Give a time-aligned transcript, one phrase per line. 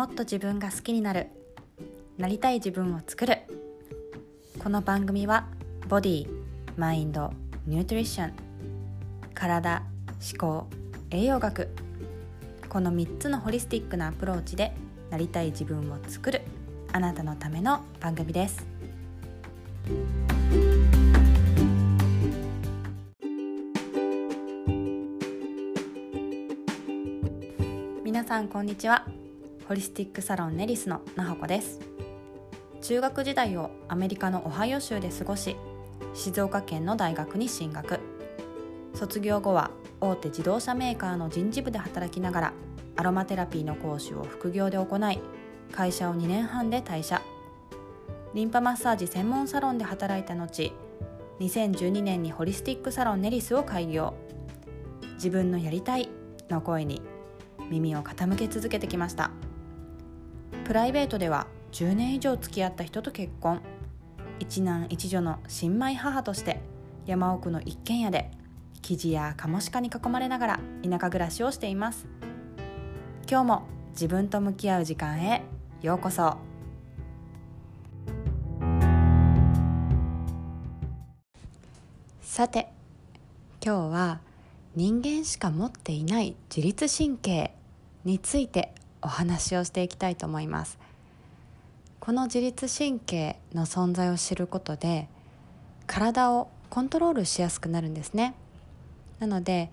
[0.00, 1.26] もっと自分が好きになる。
[2.16, 3.36] なりたい自分を作る。
[4.58, 5.46] この番組は
[5.90, 6.26] ボディ
[6.78, 7.34] マインド
[7.66, 8.32] ニュートリション
[9.34, 9.82] 体
[10.32, 10.66] 思考
[11.10, 11.68] 栄養学。
[12.70, 14.72] この3つのホリスティックなアプローチで
[15.10, 16.40] なりたい自分を作る。
[16.94, 18.66] あなたのための番組です。
[28.02, 29.19] 皆さんこんにちは。
[29.70, 31.78] ホリスティックサロンネリスのなほこです。
[32.82, 35.56] 中学時代をアメリカのオハイオ州で過ごし
[36.12, 38.00] 静岡県の大学に進学。
[38.94, 39.70] 卒業後は
[40.00, 42.52] 大手自動車メーカーの人事部で働きながら
[42.96, 45.20] アロマテラピーの講師を副業で行い
[45.70, 47.22] 会社を2年半で退社。
[48.34, 50.72] リンパマッサージ専門サロンで働いた後
[51.38, 54.14] 2012年にホリスティックサロンネリスを開業。
[55.14, 56.08] 自分のやりたい
[56.48, 57.02] の声に
[57.70, 59.30] 耳を傾け続けてきました。
[60.64, 63.60] プライベートでは10年以上付き合った人と結婚。
[64.38, 66.60] 一男一女の新米母として
[67.06, 68.30] 山奥の一軒家で
[68.82, 72.06] 生地やカモシカに囲まれながら田舎暮らしをしています。
[73.28, 75.42] 今日も自分と向き合う時間へ
[75.82, 76.38] ようこそ。
[82.20, 82.72] さて
[83.62, 84.20] 今日は
[84.74, 87.54] 人間しか持っていない自律神経
[88.04, 90.78] についてお話をしていきたいと思います。
[92.00, 95.08] この自律神経の存在を知ることで
[95.86, 98.34] 体をコントロールしやすくなるんですね。
[99.18, 99.70] なので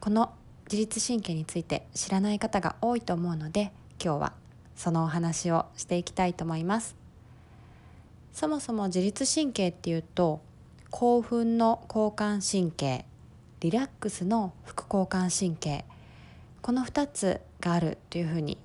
[0.00, 0.32] この
[0.70, 3.72] 自律神経について知らない方が多いと思うので
[4.02, 4.32] 今日は
[4.76, 6.96] そのお話をしていきたいと思います。
[8.32, 10.40] そもそも自律神経っていうと
[10.90, 13.04] 興奮の交感神経
[13.60, 15.84] リラックスの副交感神経
[16.60, 18.58] この2つがあるというふうに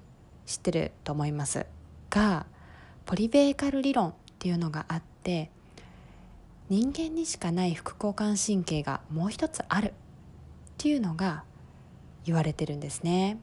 [0.46, 1.66] 知ってると思います。
[2.10, 2.46] が
[3.06, 5.50] ポリベーカル理論っていうのがあって
[6.68, 9.92] 人間にしかない副交感神経がもう一つあるっ
[10.78, 11.44] ていうのが
[12.26, 13.40] 言われてるんですね。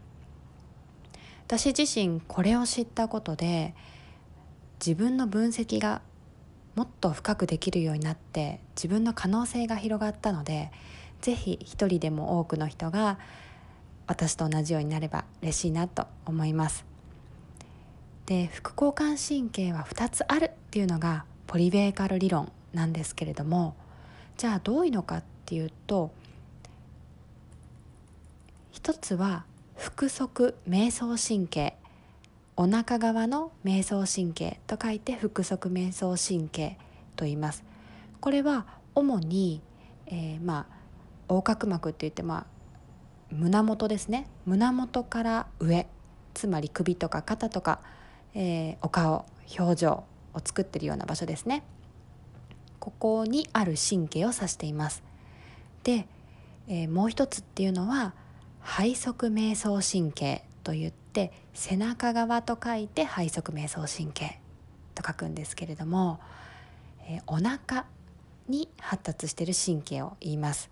[1.46, 3.74] 私自身これを知ったことで
[4.84, 6.02] 自分の分析が
[6.74, 10.70] もっと深くできるようになって自分の可能性が広がったので
[11.22, 13.18] 是非一人でも多くの人が
[14.06, 16.84] 私と同じようになれば嬉しいなと思います。
[18.26, 23.76] で副交感神経は2つあるっていうのがポリベーカル理論なんですけれども
[24.36, 26.10] じゃあどういうのかっていうと
[28.72, 29.44] 一つは
[29.76, 31.76] 腹側瞑想神経
[32.56, 36.78] お腹側の瞑想神経と書いて腹側瞑想神経
[37.14, 37.64] と言います。
[38.20, 39.60] これは主に、
[40.06, 40.76] えー、まあ
[41.28, 42.46] 横隔膜って言ってまあ
[43.30, 44.28] 胸元ですね。
[44.44, 45.86] 胸元から上。
[46.34, 47.80] つまり首とか肩とか、
[48.34, 49.24] えー、お顔
[49.58, 50.04] 表情
[50.34, 51.62] を作ってるような場所ですね。
[52.78, 55.02] ここにある神経を指しています。
[55.82, 56.06] で、
[56.68, 58.14] えー、もう一つっていうのは
[58.64, 64.38] 背側瞑想神経といって背中側と書いて背側瞑想神経
[64.94, 66.20] と書くんですけれども、
[67.08, 67.86] えー、お腹
[68.48, 70.70] に発達している神経を言います。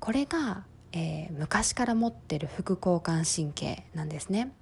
[0.00, 4.52] これが、えー、昔から持ってる副交感神経なんですね。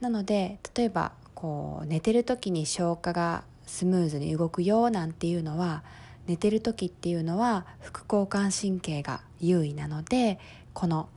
[0.00, 5.84] なので例えばこう寝てる時に消化がスムーズに動くよなんていうのは
[6.26, 10.38] 寝てる時っていうのは副交感神経が優位なので
[10.72, 11.08] この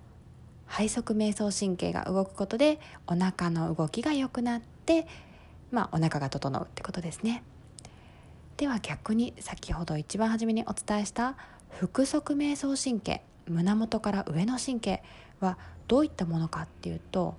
[0.70, 5.08] 背側瞑想神経が動くことでお腹の動きが良くなって
[5.72, 7.44] まあお腹が整うってことですね。
[8.58, 11.36] では逆に先ほど一番初めにお伝えした
[11.80, 15.04] 腹側瞑想神経胸元から上の神経
[15.40, 15.58] は
[15.88, 17.36] どういったものかっていうと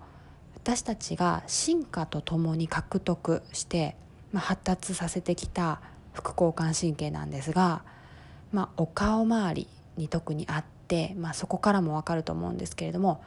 [0.57, 3.97] 私たちが進化とともに獲得して、
[4.33, 5.81] まあ、発達させてきた
[6.13, 7.83] 副交感神経なんですが、
[8.53, 13.23] まあ、お顔周りに特にあって、まあ、そこからも分かると思うんですけれども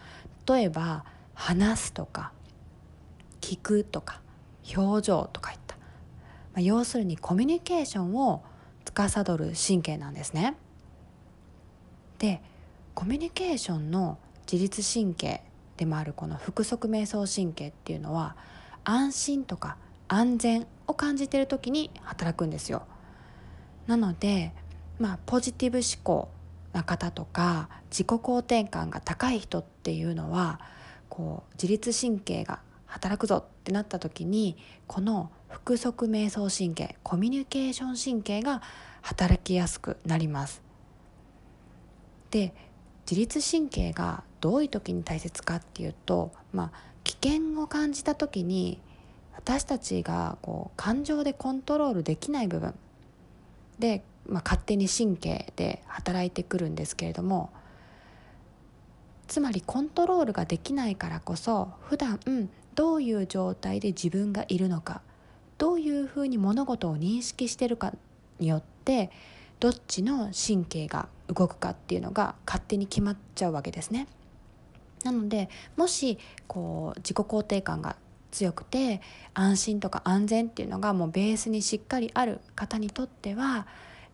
[0.48, 2.32] 例えば話すとか
[3.42, 4.22] 聞くとか
[4.76, 5.82] 表情とかいった、ま
[6.58, 8.44] あ、要するにコミュニケーションを
[8.84, 10.56] 司る神経なんですね。
[12.20, 12.42] で
[12.94, 14.18] コミュニケーションの
[14.52, 15.42] 自律神経
[15.78, 18.36] でもあるこの腹側瞑想神経っていうのは
[18.84, 19.78] 安心とか
[20.08, 22.84] 安全を感じてる時に働くんですよ。
[23.88, 24.54] なので、
[25.00, 26.30] まあ、ポジティブ思考
[26.74, 30.60] な方とか自己肯定感が高い人っていうのは
[31.10, 38.62] こう自律神経が働くぞってなった時にこの腹側瞑想神経コミュニケーション神経が
[39.02, 40.67] 働きやすくなります。
[42.32, 42.54] で
[43.10, 48.80] 自律神経がどういう時に大切かっていうと、まあ、きっ険を感じた時に
[49.36, 52.74] 私たちがこう感情でコントロールできない部分。
[53.80, 57.52] で、まあ、勝手に神経で働いてくるんですけれども
[59.28, 62.20] つまりコントロールができないからこそ普段
[62.74, 65.02] どういう状態で自分がいるのか
[65.60, 67.94] どういうふうに物事を認識してるか
[68.40, 69.12] によって
[69.60, 74.08] どっちの神経が動くかっていうのが勝手に決まっちゃうわけですね。
[75.04, 77.96] なのでもしこう自己肯定感が
[78.32, 79.02] 強くて
[79.34, 83.68] 安心とか安全っていうのがもうベースにしっかりある方にとっては、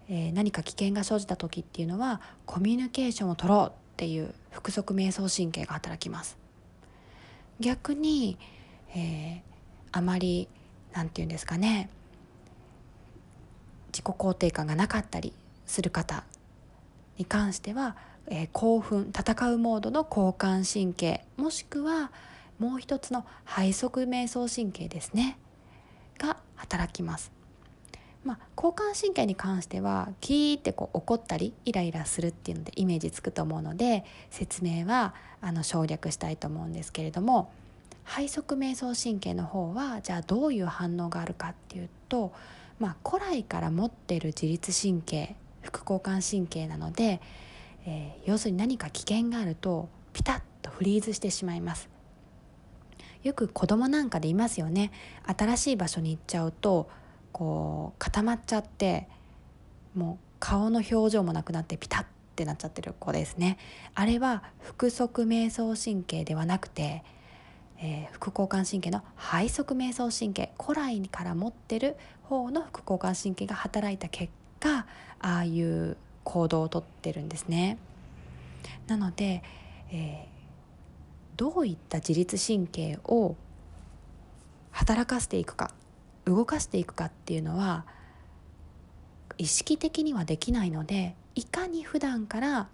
[0.09, 6.37] えー、何か危険が生じた時っていうのはコミュニケーションを取ろうっていう腹側瞑想神経が働きます
[7.59, 8.37] 逆に、
[8.95, 9.41] えー、
[9.91, 10.47] あまり
[10.93, 11.89] 何て言うんですかね
[13.87, 15.33] 自己肯定感がなかったり
[15.65, 16.23] する方
[17.17, 17.95] に関しては、
[18.27, 22.11] えー、興奮戦うモードの交感神経もしくは
[22.59, 25.37] もう一つの背側瞑想神経ですね
[26.17, 27.31] が働きます。
[28.23, 37.51] まあ、交感神経に関してはキーってこう怒ったりイライラするっていうのでイメージつくと思うので説明はあの省略したいと思うんですけれども
[38.07, 42.33] 背側瞑想神経の方はじゃあどういう反応があるかっていうと、
[42.79, 47.19] まあ、古来から持ってる自律神経副交感神経なので、
[47.85, 51.89] えー、要するに何か危険があるとピタッとフリーズしてしまいます。
[53.23, 54.91] よく子供なんかでいますよね。
[55.25, 56.89] 新しい場所に行っちゃうと
[57.31, 59.07] こう固まっちゃって
[59.95, 62.05] もう顔の表情もなくなってピタッっ
[62.35, 63.57] てなっちゃってる子ですね。
[63.95, 64.43] あれは
[64.77, 67.03] 腹側瞑想神経ではなくて、
[67.77, 74.33] えー、副交感神経の背側瞑想神経古来から持ってる方の副交感神経が働いた結
[74.63, 74.85] 果
[75.19, 77.77] ああいう行動をとってるんですね
[78.87, 79.43] なので、
[79.91, 80.27] え
[81.37, 83.35] どういった自律神経を
[84.71, 85.73] 働かせていくか
[86.25, 87.85] 動かしていくかっていうのは
[89.37, 92.69] 意識的にはできないのでいかに普段から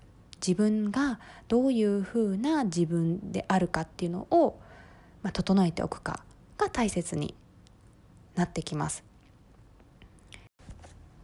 [0.46, 4.60] 自分がどういうふうな自分であるかっていうのを、
[5.22, 6.24] まあ、整えておくか
[6.58, 7.36] が大切に
[8.36, 9.04] なってきます。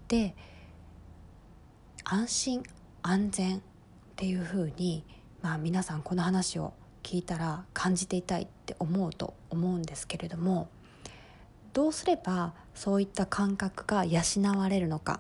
[0.08, 0.36] で
[2.08, 2.64] 安心
[3.02, 3.62] 安全っ
[4.16, 5.04] ていうふうに、
[5.42, 10.70] まあ、皆さんこの話を聞いたら感じていたいって思うと思うんですけれども
[11.74, 14.22] どうすればそういった感覚が養
[14.56, 15.20] われるのかっ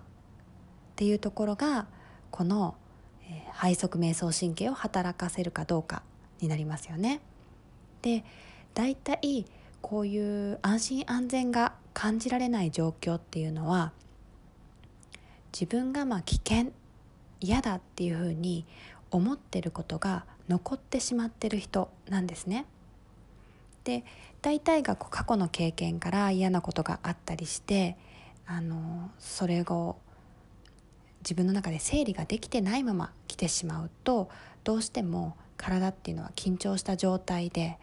[0.95, 1.87] ていうところが
[2.29, 2.75] この、
[3.23, 6.03] えー、背側瞑想神経を働かせるかどうか
[6.39, 7.19] になりますよね。
[8.03, 8.23] で
[8.75, 9.45] 大体
[9.81, 13.91] こういう安心安全が感じられない状況っていうのは
[15.57, 16.73] 自分がまあ危険
[17.39, 18.65] 嫌だっていうふうに
[19.09, 22.65] 思ってることが残ってしまってる人なんですね。
[23.85, 24.03] で
[24.41, 27.95] 大体が過去の経験から嫌なことがあったりして
[28.45, 29.95] あのそれを
[31.21, 34.29] 自分の中で整理ができてないまま来てしまうと
[34.63, 37.77] どうしても体っていうのは緊張した状態で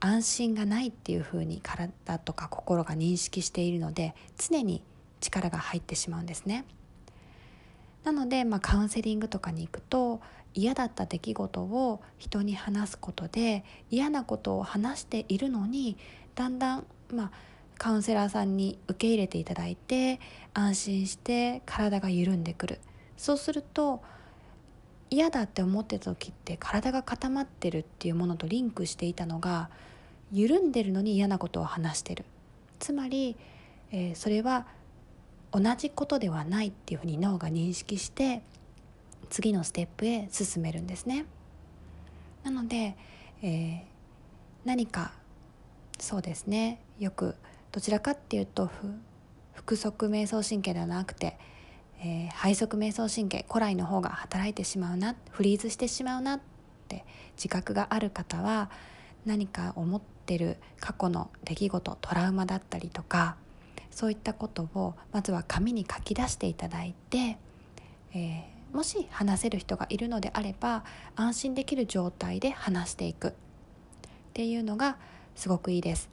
[0.00, 4.82] 安心がないっていうふうに体とか心が認識しているので常に
[5.20, 6.64] 力が入ってしまうんですね。
[8.06, 10.20] なので、まあ、カウンセリングとかに行くと
[10.54, 15.96] 嫌だった出来事を人に話すことで嫌なことを話しているのに
[16.36, 17.30] だんだん、まあ、
[17.78, 20.20] カウンセラーさんに受け入れていただいて
[20.54, 22.78] 安心して体が緩んでくる。
[23.16, 24.02] そうすると
[25.10, 29.68] 嫌だって思ってた時って体が固まってるっていうものとリンクしていたのが
[30.30, 32.24] 緩んでるのに嫌なことを話してる。
[32.78, 33.36] つまり、
[33.90, 34.66] えー、それは
[35.56, 38.42] 同じことではないっていうふうに脳が認識して
[39.30, 41.24] 次のステップへ進めるんですね。
[42.44, 42.94] なので、
[43.42, 43.80] えー、
[44.66, 45.12] 何か
[45.98, 47.36] そうですねよく
[47.72, 48.70] どちらかっていうと
[49.54, 51.38] 腹側瞑想神経ではなくて、
[52.00, 56.40] えー、背側瞑想神経古来の方が働いてしまうなフリーズしてしまうなっ
[56.86, 58.70] て自覚がある方は
[59.24, 63.36] 何か思ってる過去の出来事トラウマだったりとか
[63.96, 67.38] そういったことをまずは紙に書き出していただいて、
[68.12, 70.84] えーもし話せる人がいるのであれば
[71.14, 73.32] 安心できる状態で話していくっ
[74.34, 74.98] ていうのが
[75.34, 76.10] すごくいいです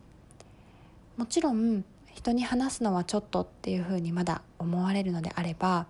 [1.18, 5.88] もちろん人に話すのはちょっとっていうふうにまだ思われるのであれば、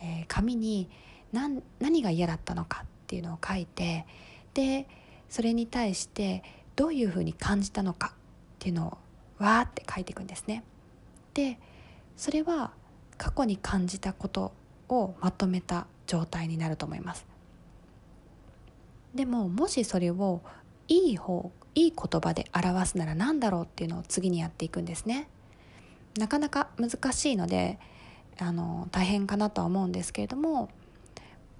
[0.00, 0.88] えー、紙に
[1.32, 4.06] 何何が嫌だったのかっていうのを書いて
[4.54, 4.86] で
[5.28, 6.44] それに対して
[6.76, 8.14] どういうふうに感じたのかっ
[8.58, 8.98] ていうのを
[9.42, 10.62] わーって書いていくんですね。
[11.34, 11.58] で
[12.16, 12.72] それは
[13.16, 14.52] 過去に感じたこと
[14.88, 17.26] をまとめた状態になると思います
[19.14, 20.40] でももしそれを
[20.88, 25.28] いい方いい言葉で表すなら何だろうっていうのを次にやっていくんですね
[26.18, 27.78] なかなか難しいので
[28.38, 30.68] あの大変かなとは思うんですけれども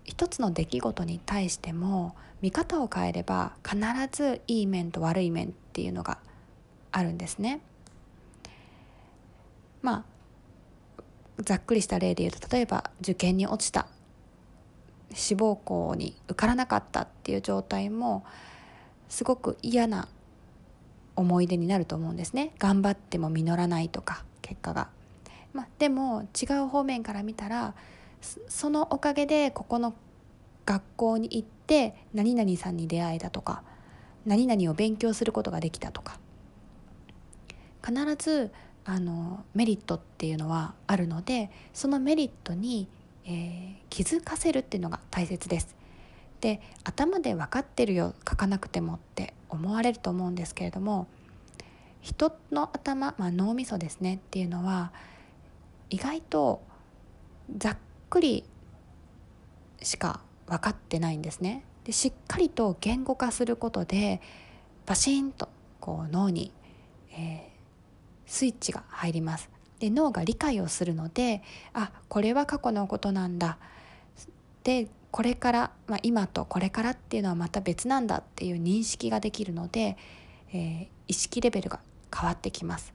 [0.05, 3.79] 一つの出来事に対しても見方を変えれば必
[4.11, 6.19] ずいい面と悪い面っていうのが
[6.91, 7.61] あるんですね。
[9.83, 10.05] ま
[10.99, 11.03] あ
[11.43, 13.87] ざっくりした例で言うと例えば受験に落ちた
[15.13, 18.25] 志望校に受からなかったっていう状態も
[19.09, 20.09] すごく嫌な
[21.17, 24.89] 思い出になると思うんですね頑張っても実らないとか結果が。
[25.53, 27.75] まあ、でも違う方面から見たら
[28.49, 29.95] そのおかげでここの
[30.65, 33.63] 学校に行って何々さんに出会えたとか
[34.25, 36.19] 何々を勉強することができたとか
[37.85, 38.51] 必ず
[38.85, 42.89] あのメリットっていうのはあるのでそのメリットに、
[43.25, 45.75] えー、気づかせるっていうのが大切です。
[46.41, 51.07] で頭で分かってるよ書かなくてもって思われると思うんですけれども
[52.01, 54.93] 人の頭、まあ、脳みそですねっていうのは
[55.89, 56.63] 意外と
[57.57, 57.77] ざっ
[58.11, 58.45] くり
[59.83, 61.65] しか分かってないんですね。
[61.85, 64.21] でしっかりと言語化することで
[64.87, 65.49] バシンと
[65.81, 66.53] こう脳に、
[67.13, 67.52] えー、
[68.33, 69.51] スイッチが入ります。
[69.79, 71.43] で脳が理解をするので
[71.75, 73.59] あこれは過去のことなんだ。
[74.65, 79.99] でこれから、まあ、今とこれからっていうのはまた別なんだっていう認識ができるので、
[80.55, 81.81] えー、意識レベルが
[82.15, 82.95] 変わってきます。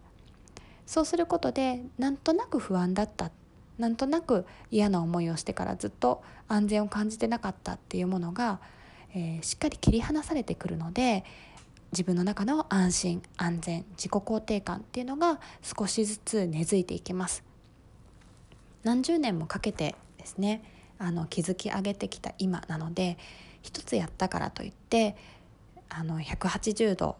[0.87, 3.29] そうすることでなんとなく不安だった。
[3.77, 8.59] なんとなく嫌な思いをしてからずっと安全を感じてなかったっていうものが、
[9.13, 11.25] えー、しっかり切り離されてくるので
[11.91, 17.43] 自分の中の安心安全自己肯定感っていうのが少しずつ根付いていきます
[18.83, 20.61] 何十年もかけてですね
[20.99, 23.17] あの築き上げてきた今なので
[23.61, 25.15] 一つやったからといって
[25.89, 27.17] あの180度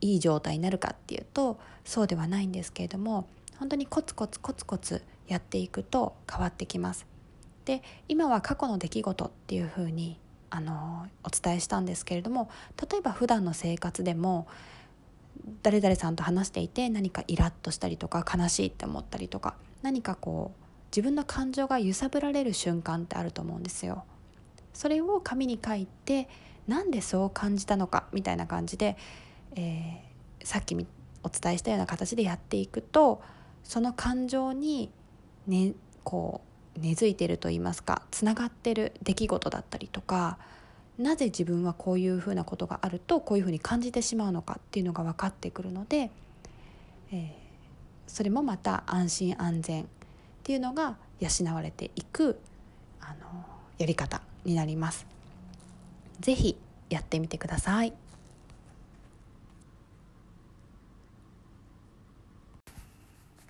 [0.00, 7.06] いい状態になるかっていうとそうではないんですけれども本当にコツコツコツコツやっていくと変わってきます。
[7.64, 12.50] で今は過去の出来事っていうふうにあのお伝えしたんですけれども
[12.90, 14.46] 例えば普段の生活でも
[15.62, 24.04] 誰々さんと話していて何かイラッとしたりとか悲しいって思ったりとか何かこう自分の感情が揺さぶられる瞬間ってあると思うんですよ。
[24.72, 26.28] それを紙に書いて
[26.66, 28.96] なんでそう感じたのかみたいな感じで、
[29.54, 30.74] えー、さっき
[31.22, 33.22] お伝えしたような形でやっていくと
[33.64, 34.90] その感情に
[35.46, 40.38] ね、こう根付いてると言いますかつながってる出来事だったりとか
[40.98, 46.10] なぜ自分はこういうふうなことがあるとこういうふうに感じてしまうのかっていうのが分かってくるので、
[47.12, 47.30] えー、
[48.06, 49.86] それもまた安心安全っ
[50.42, 52.38] ていうのが養われていく
[53.00, 53.44] あの
[53.78, 55.06] やり方になります。
[56.20, 56.56] ぜひ
[56.88, 57.92] やってみてください。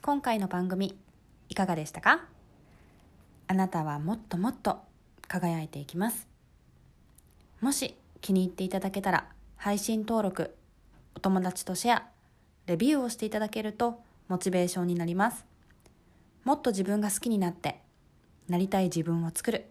[0.02, 0.96] 今回の番組
[1.48, 2.35] いかがでしたか？
[3.48, 4.80] あなたはもっともっと
[5.28, 6.26] 輝いていきます。
[7.60, 10.54] もし気に入っていただけたら配信登録
[11.14, 12.02] お友達とシェア
[12.66, 15.44] レビューをしていただけるとモチベーションになります。
[16.44, 17.80] もっと自分が好きになって
[18.48, 19.66] なりたい自分を作る。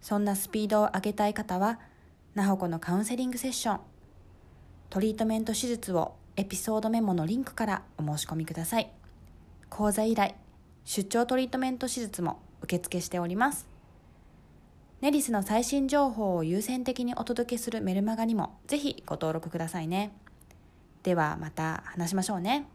[0.00, 1.80] そんなスピードを上げたい方は
[2.34, 3.80] なほこのカウンセリングセッション。
[4.90, 8.90] トリートメント手術をエピソードメモのリンクからお申し込みください。
[9.70, 10.34] 講座依頼
[10.84, 13.68] 出張トリートメント手術も受付しております。
[15.00, 20.12] ネリスの最新情報を優先的にお届けするメルマガにもぜひご登録くださいね。
[21.04, 22.66] ではまた話しましょうね。